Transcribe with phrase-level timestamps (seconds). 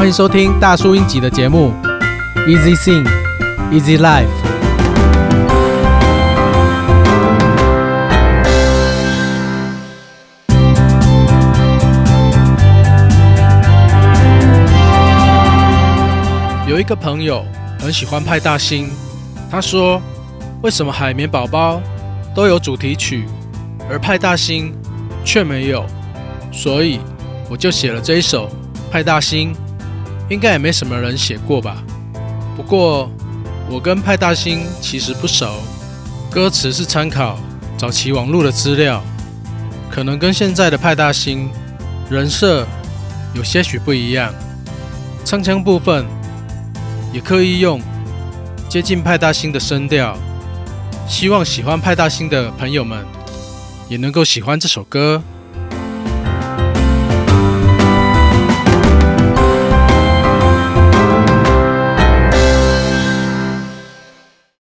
[0.00, 1.74] 欢迎收听大叔英吉的节目
[2.48, 3.06] ，Easy Sing,
[3.70, 4.24] Easy Life。
[16.66, 17.44] 有一个朋友
[17.78, 18.88] 很喜欢派大星，
[19.50, 20.00] 他说
[20.64, 21.78] ：“为什么海绵宝宝
[22.34, 23.26] 都有主题曲，
[23.90, 24.74] 而派大星
[25.26, 25.84] 却没有？”
[26.50, 27.00] 所以
[27.50, 28.48] 我就写了这一首
[28.90, 29.52] 《派大星》。
[30.30, 31.82] 应该也没什么人写过吧。
[32.56, 33.10] 不过
[33.68, 35.60] 我跟派大星其实不熟，
[36.30, 37.38] 歌词是参考
[37.76, 39.02] 早期网络的资料，
[39.90, 41.50] 可能跟现在的派大星
[42.08, 42.66] 人设
[43.34, 44.32] 有些许不一样。
[45.24, 46.06] 唱腔部分
[47.12, 47.80] 也刻意用
[48.68, 50.16] 接近派大星的声调，
[51.08, 53.04] 希望喜欢派大星的朋友们
[53.88, 55.20] 也能够喜欢这首歌。